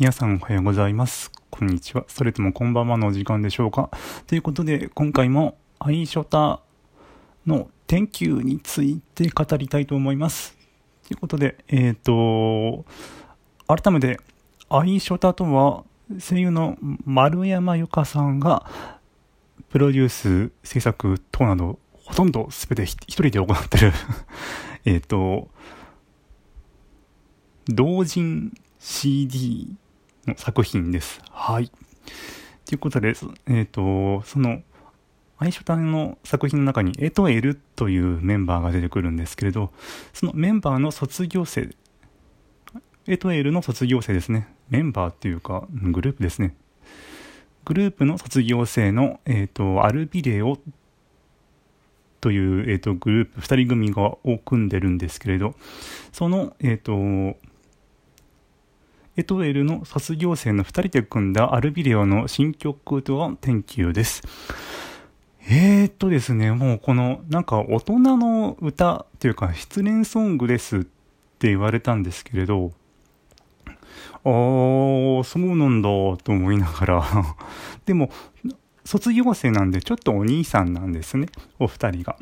[0.00, 1.30] 皆さんおはようございます。
[1.50, 2.06] こんにちは。
[2.08, 3.90] それともこんばんはのお時間でしょうか。
[4.26, 6.62] ということで、今回もアイショタ
[7.46, 10.56] の天気について語りたいと思います。
[11.06, 12.86] ということで、えっ、と、
[13.66, 14.18] 改めて、
[14.70, 15.84] アイショタとは、
[16.18, 18.64] 声優の丸山由佳さんが、
[19.68, 23.92] プロデュース、制作等など、ほとんど全て一人で行ってる、
[24.86, 25.50] えっと、
[27.66, 29.76] 同人 CD
[30.26, 31.20] の作品です。
[31.30, 31.70] はい。
[32.66, 33.14] ということで、
[33.46, 34.62] えっ、と、その、
[35.38, 39.72] アイショタンの作品の中にエトエルというメンバーが出てくるんですけれど、
[40.12, 41.70] そのメンバーの卒業生、
[43.06, 44.54] エトエルの卒業生ですね。
[44.68, 46.54] メンバーっていうか、グループですね。
[47.64, 50.58] グループの卒業生の、えっ、と、アルビレオ
[52.20, 55.54] という、えっ、と、グループ、二人組がを組んでるんですけれど、
[56.12, 57.36] その、えっ、と、
[59.20, 64.22] エトエルの卒業生の2人で組んだアルビレオの新曲とは天気です。
[65.46, 72.72] えー、っとですね、もうこのなんか大人の歌っていうか失恋ソングですって言われたんですけれど、
[74.24, 75.88] あー、そうなんだ
[76.24, 77.04] と思いながら、
[77.84, 78.10] でも
[78.86, 81.26] 卒業生なんでちょっとお兄さんなんですね、
[81.58, 82.16] お二人が。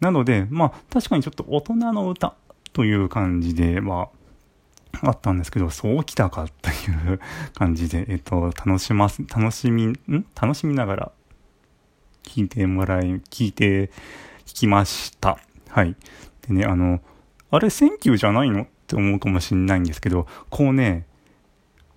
[0.00, 2.34] なので、まあ確かにちょっと大人の歌
[2.72, 4.19] という感じで、まあ
[5.02, 6.72] あったんですけど、そうきたかってい
[7.14, 7.20] う
[7.54, 9.94] 感じで、えっと、楽します、楽しみ、ん？
[10.40, 11.12] 楽しみながら
[12.22, 13.86] 聞いてもらい、聞いて、
[14.46, 15.38] 聞きました。
[15.68, 15.96] はい。
[16.46, 17.00] でね、あの、
[17.50, 21.06] あれ、 Thank you じゃないのって思うかもしれないんですけど、こうね、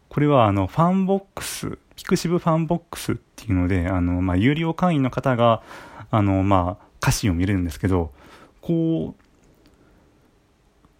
[0.09, 5.61] これはあの、 FANBOX、pixiv FANBOX っていうので、あの、まあ、有料会員の方が、
[6.11, 8.11] あの、まあ、歌詞を見れるんですけど、
[8.61, 9.22] こう、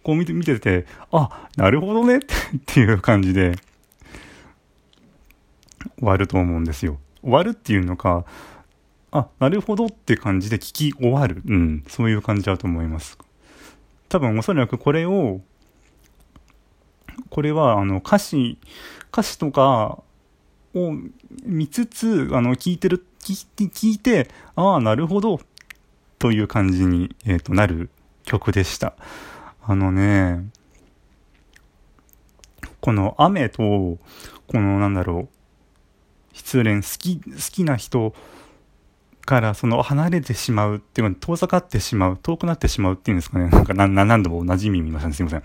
[0.04, 2.20] こう見て見てて、あ、なるほどね っ
[2.66, 3.56] ていう感じで
[5.98, 6.98] 終わると思うんですよ。
[7.22, 8.26] 終わるっていうのか、
[9.10, 11.42] あ、なるほどって感じで聞き終わる。
[11.46, 13.16] うん、そういう感じだと思います。
[14.10, 15.40] 多分おそらくこれを、
[17.30, 18.58] これはあの歌詞、
[19.10, 20.02] 歌詞とか
[20.74, 20.92] を
[21.44, 25.40] 見つつ、あの聞いてる、聞いて、ああ、なるほど
[26.18, 27.88] という感じに、えー、となる
[28.24, 28.94] 曲でした。
[29.66, 30.44] あのね、
[32.80, 33.98] この雨と、こ
[34.52, 35.28] のなんだろう、
[36.34, 38.14] 失恋、好き、好きな人
[39.24, 43.48] からその離れてしまうっていうか、遠ざかってしまう、遠くなってしまうっていうんですかね。
[43.48, 45.14] なんか何度も同じ意味見ましたね。
[45.14, 45.42] すいません。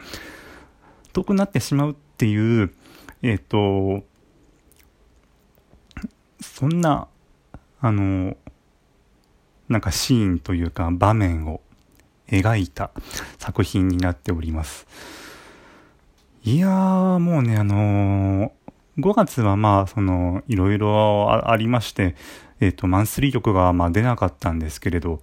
[1.14, 2.74] 遠くなってしまうっていう、
[3.22, 4.06] えっ、ー、と、
[6.42, 7.08] そんな、
[7.80, 8.36] あの、
[9.70, 11.62] なんかシーンというか場面を
[12.32, 12.92] 描いた
[13.38, 14.88] 作品になっております。
[16.44, 22.16] いやー、もうね、あのー、5月はまあ、その、いろいろありまして、
[22.60, 25.22] えっ、ー、と、マンスリー曲がまあ出なかったんですけれど、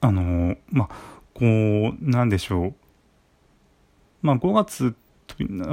[0.00, 0.94] あのー、まあ、
[1.34, 2.74] こう、なんでしょう。
[4.22, 4.94] まあ、5月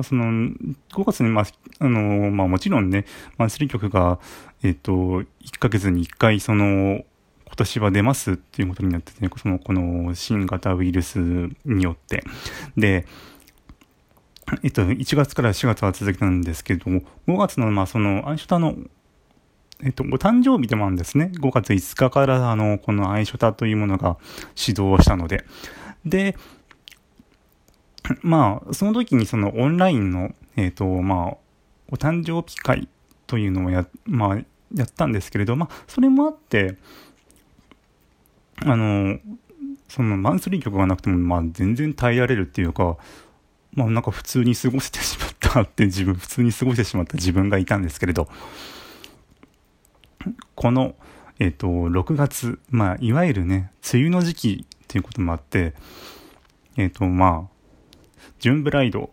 [0.04, 0.56] その、
[0.92, 1.46] 5月に、まあ、
[1.80, 3.06] あの、まあもちろんね、
[3.38, 4.20] マンスリー曲が、
[4.64, 5.26] えっ、と、1
[5.60, 7.04] ヶ月に1回、その、
[7.52, 11.20] 今年は出ますっていうことになってて、ね、その、この新型ウイルス
[11.66, 12.24] によって。
[12.78, 13.06] で、
[14.64, 18.76] えっと、1月から4月は続けたんですけども、5月の、まあ、その、アイショタの、
[19.84, 21.32] えっと、お誕生日でもあるんですね。
[21.36, 24.18] 5月5日から、あの、このアイショタというものが
[24.56, 25.44] 始動したので。
[26.06, 26.38] で、
[28.22, 31.38] まあ、その時にそのオンラインの、えっ、と、まあ、
[31.90, 32.88] お誕生日会
[33.28, 34.36] というのをや、まあ、
[34.74, 36.78] やったんですけれど、まあ、それもあって、
[38.66, 39.20] あの、
[39.88, 42.98] そのマンスリー曲がなくても、まあ、全然耐えられるっていうか、
[43.74, 48.30] まあ、なんか普通に過ごしてしまったって 自分、普通に過ごしてしまった自分がいたんですけれど、
[50.56, 50.96] この、
[51.40, 55.74] えっ、と、6月、まあ、いわゆるね、梅雨の時期っていうこともあって、
[56.78, 57.52] えっ、と、まあ、
[58.40, 59.12] ジュンブライド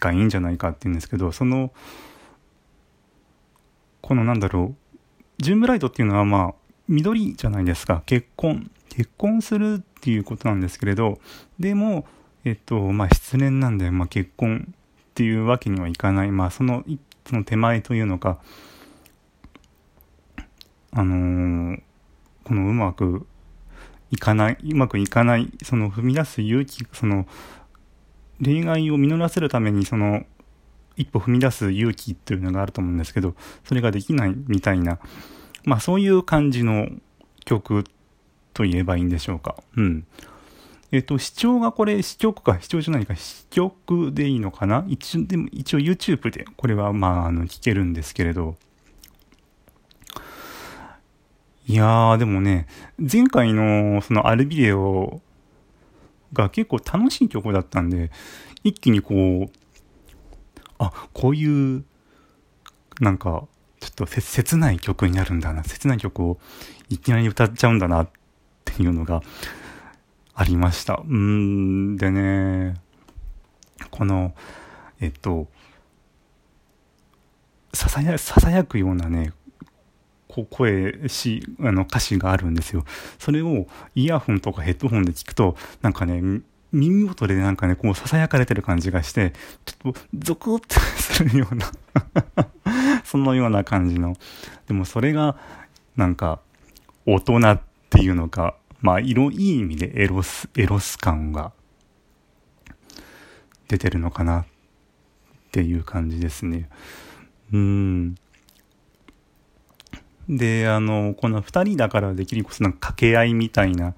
[0.00, 1.72] がいいんじゃないかって言うんですけど、その、
[4.02, 6.54] このなんだろう、ジュンブライドっていうのはまあ、
[6.92, 8.02] 緑じゃないですか。
[8.06, 8.70] 結婚。
[8.90, 11.18] 結婚するっていうことなんですけれど、
[11.58, 12.06] でも、
[12.44, 16.30] えっと、まあ、失恋なんで、まあ、結婚っていうわけにはいかない。
[16.30, 16.84] まあ、その、
[17.26, 18.38] その手前というのか、
[20.90, 21.82] あのー、
[22.44, 23.26] このうまく
[24.10, 27.26] いかない、うまくいかない、その踏み出す勇気、その、
[28.44, 30.24] 恋愛を実らせるためにその
[30.96, 33.34] 一歩踏み出す勇気っていうのがあると思うんですけど
[33.64, 34.98] それができないみたいな
[35.64, 36.88] まあそういう感じの
[37.44, 37.84] 曲
[38.54, 39.56] と言えばいいんでしょうか。
[39.76, 40.06] うん。
[40.90, 43.72] えっ、と、視聴がこれ、視聴か、視聴じゃないか、視聴
[44.12, 44.84] でいいのかな？
[44.88, 48.56] 一応、でも一応 YouTube でこれは、まあ、あの、聞けるんですけれど、
[51.66, 52.66] いやー、でもね、
[52.98, 55.22] 前回のそのアルビデオ
[56.34, 58.10] が結構楽しい曲だったんで、
[58.62, 59.50] 一気にこう、
[60.78, 61.84] あ、こういう、
[63.00, 63.44] なんか、
[63.82, 66.38] ちょっと切ない曲になるんだな、切ない曲を
[66.88, 68.08] いきなり歌っちゃうんだなっ
[68.64, 69.22] ていうのが
[70.34, 71.02] ありました。
[71.04, 72.76] うん、でね、
[73.90, 74.34] この、
[75.00, 75.48] えっと、
[77.74, 79.32] ささや、ささやくようなね、
[80.28, 82.84] こ声し、あの歌詞があるんですよ。
[83.18, 86.40] それをイヤホンとかヘッドホンで聞くと、なんかね、
[86.70, 89.32] 耳元でなんかね、こう囁かれてる感じがして、
[89.64, 91.72] ちょっとゾクッとするような
[93.12, 94.16] そのような感じの。
[94.66, 95.36] でもそれが、
[95.96, 96.40] なんか、
[97.04, 97.60] 大人っ
[97.90, 101.52] ていうのか、まあ、色いい意味でエロス、エロス感が
[103.68, 104.46] 出てるのかなっ
[105.52, 106.70] ていう感じですね。
[107.52, 108.14] うん。
[110.26, 113.94] で、あの、この2人だからできるこそなんか掛け合いみたいな、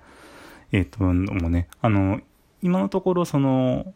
[0.72, 2.20] えっ、ー、と、もね、あの、
[2.62, 3.94] 今のところその、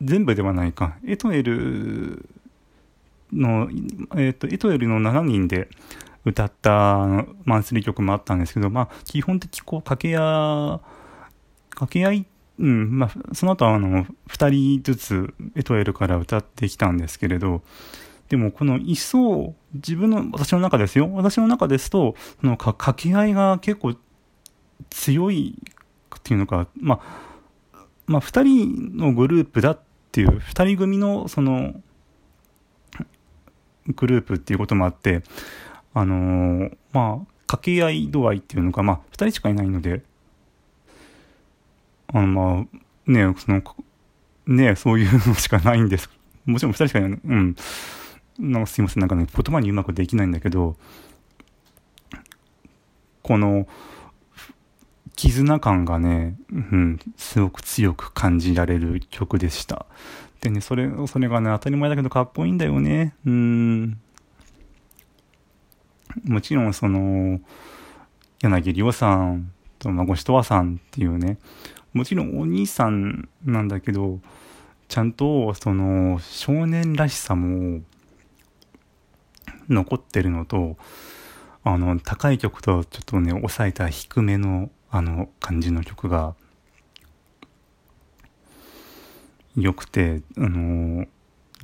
[0.00, 2.26] 全部ではないか、エトエル
[3.32, 3.68] の、
[4.16, 5.68] えっ、ー、と、エトエルの7人で
[6.24, 12.26] 歌ったマンスリー曲もあったんですけど、まあ、基本的こう、掛け合い、掛け合い、
[12.58, 17.62] うん、まあ、その後はあの、2人ずつエトエルから歌ってきたんですけれど、
[18.28, 21.10] でもこの一層、自分の、私の中ですよ。
[21.12, 23.94] 私の中ですと、その掛け合いが結構
[24.90, 25.58] 強い
[26.16, 29.80] っていうのか、まあ、まあ、二人のグループだっ
[30.12, 31.74] ていう、二人組のその、
[33.96, 35.22] グループっていうこともあって、
[35.94, 40.02] あのー、まあ、掛け合い度合いっていうのが、まあ、二人しかいないので、
[42.12, 42.66] あの、ま
[43.08, 43.62] あ、ねその、
[44.46, 46.10] ねそういうのしかないんです。
[46.46, 47.20] もちろん二人しかいない。
[47.22, 47.56] うん。
[48.38, 50.76] なんかすいません、なんかね、言葉にうまくできないんだけど、
[53.22, 53.66] この、
[55.20, 59.84] 絆感がね、うん、すごく強く感じられる曲でした。
[60.40, 63.14] でね、それ、それがね、当たり前だけどかっこいいんだよね。
[63.26, 64.00] うん。
[66.24, 67.38] もちろん、その、
[68.40, 71.36] 柳りおさんと孫しとわさんっていうね、
[71.92, 74.20] もちろんお兄さんなんだけど、
[74.88, 77.82] ちゃんと、その、少年らしさも、
[79.68, 80.78] 残ってるのと、
[81.62, 86.34] あの、高い曲とちょっとね、抑えた低めの、あの、感じの曲が、
[89.56, 91.06] 良くて、あの、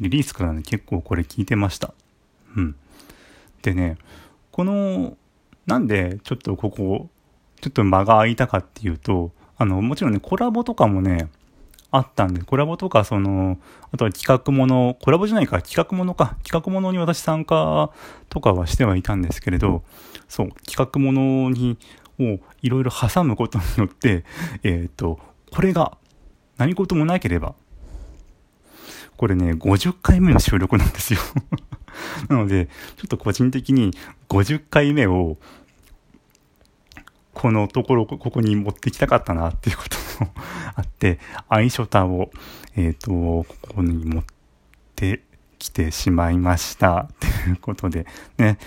[0.01, 1.95] リリースからね、結構これ聞いてました。
[2.57, 2.77] うん。
[3.63, 3.97] でね、
[4.53, 5.17] この、
[5.67, 7.09] なんでちょっとここ、
[7.61, 11.31] ちょっと間が空いたかっていうと、あの、もちろんね、コラボとかもね、
[11.91, 13.59] あったんで、コラボとか、その、
[13.93, 17.91] あとは企画もの、コラボじゃないか、企画ものか、企画ものに私参加
[18.29, 19.83] とかはしてはいたんですけれど、
[20.29, 21.79] そう、企画ものに、
[22.19, 24.25] をいろいろ挟むことによって、
[24.63, 25.19] えっ、ー、と、
[25.53, 25.97] これが
[26.57, 27.55] 何事もなければ、
[29.17, 31.21] これね、50回目の収録なんですよ
[32.29, 33.93] なので、ちょっと個人的に
[34.29, 35.39] 50回目を、
[37.33, 40.33] このところ、ここに持ってきたかったなっていうことも
[40.75, 41.19] あって、
[41.49, 42.31] アイショタを、
[42.77, 43.47] えっ、ー、と、こ
[43.77, 44.25] こに持っ
[44.95, 45.23] て
[45.59, 47.09] きてしまいました。
[47.21, 48.07] ということで、
[48.39, 48.59] ね。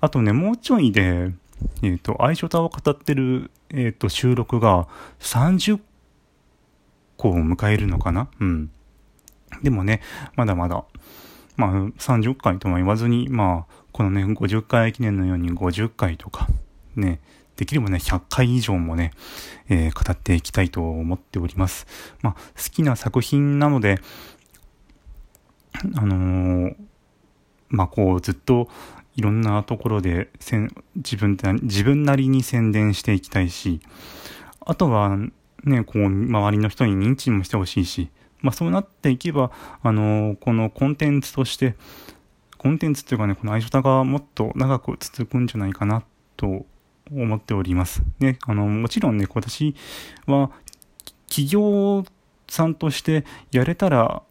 [0.00, 1.32] あとね、もうちょいで、
[1.82, 4.88] えっ、ー、と、アイショタを語ってる、えっ、ー、と、収録が
[5.20, 5.80] 30
[7.16, 8.28] 個を迎えるのかな？
[8.40, 8.70] うん。
[9.62, 10.00] でもね、
[10.36, 10.84] まだまだ、
[11.56, 16.46] まあ、30回とは言わずに、まあ、このね、50回記念のように50回とか、
[16.94, 17.20] ね、
[17.56, 19.12] できればね、100回以上もね、
[19.68, 21.86] えー、語っていきたいと思っております。
[22.22, 23.98] まあ、好きな作品なので、
[25.96, 26.76] あのー、
[27.68, 28.68] まあ、こう、ずっと
[29.18, 33.80] いろんなところでせん自分自分なりに宣伝していきたいし、
[34.60, 35.18] あとは
[35.64, 38.10] ね、こう、周りの人に認知もしてほしいし、
[38.40, 39.50] まあ、そうなっていけば、
[39.82, 41.74] あの、このコンテンツとして、
[42.58, 46.04] コンテンツっていうかね、この相性がもっと長く続くんじゃないかな
[46.36, 46.64] と
[47.12, 48.04] 思っております。
[48.20, 49.74] ね、あの、もちろんね、私
[50.26, 50.52] は
[51.28, 52.04] 企業
[52.48, 54.22] さんとしてやれたら、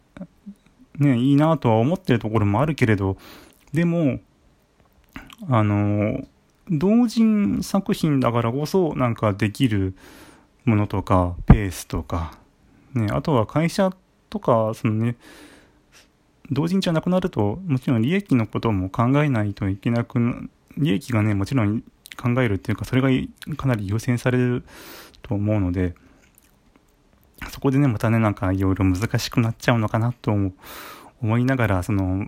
[0.98, 3.18] ね、いいなとは思ってるところもあるけれど、
[3.72, 4.20] でも、
[5.48, 6.26] あの、
[6.70, 9.94] 同人作品だからこそなんかできる
[10.64, 12.38] ものとか、ペースとか、
[12.94, 13.92] ね、あとは会社
[14.30, 15.16] とか、そのね、
[16.50, 21.82] 同人じゃなくなると、もちろん利益のことも考えないといけなく、利益がね、もちろん
[22.16, 23.08] 考えるっていうか、それが
[23.56, 24.64] かなり優先される
[25.22, 25.94] と思うので、
[27.50, 30.32] そこでね、またね、なんかいろいろ難しくなっちゃうのかなと
[31.22, 32.26] 思いながら、その、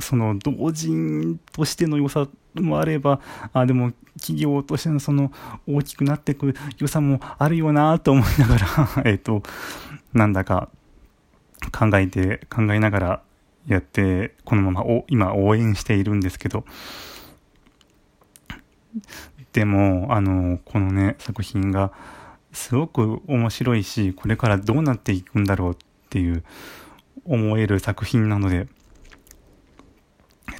[0.00, 3.20] その同人としての良さもあれば、
[3.52, 5.32] あでも企業としてのその
[5.66, 8.66] 大きくなっていく良さもあるよなと思いながら
[9.04, 9.42] えっと、
[10.12, 10.68] なんだか
[11.72, 13.22] 考えて、考えながら
[13.66, 16.64] やって、このままお今応援しているんですけど、
[19.52, 21.92] でも、あの、このね、作品が
[22.52, 25.76] すごく面白いし、これからどうなっていくんだろうっ
[26.10, 26.44] ていう
[27.24, 28.68] 思える作品なので、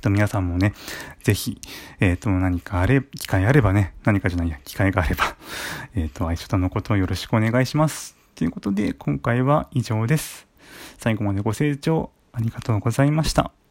[0.05, 0.75] と、皆さんもね、
[1.23, 1.61] ぜひ、
[2.01, 5.37] えっと、何かあれ、機会あればね、何かじゃないや、機会があれば、
[5.97, 8.17] えっと、愛書のことをよろしくお願いします。
[8.35, 10.47] ということで、今回は以上です。
[10.99, 13.64] 最後までご清聴ありがとうございました。